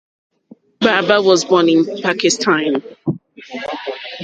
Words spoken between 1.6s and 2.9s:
in Pakistan.